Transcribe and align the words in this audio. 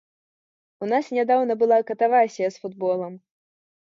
У 0.85 0.87
нас 0.93 1.11
нядаўна 1.17 1.57
была 1.63 1.77
катавасія 1.89 2.47
з 2.57 2.65
футболам. 2.65 3.13